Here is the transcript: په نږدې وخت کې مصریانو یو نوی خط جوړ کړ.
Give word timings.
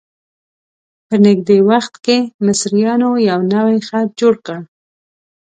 په 1.07 1.15
نږدې 1.25 1.57
وخت 1.69 1.93
کې 2.05 2.17
مصریانو 2.45 3.09
یو 3.29 3.39
نوی 3.53 3.77
خط 3.87 4.09
جوړ 4.19 4.33
کړ. 4.45 4.59